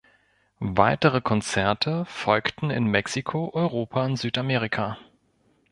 Weitere 0.65 1.21
Konzerte 1.21 2.05
folgten 2.05 2.71
in 2.71 2.85
Mexiko, 2.87 3.51
Europa 3.53 4.03
und 4.03 4.15
Südamerika. 4.15 4.97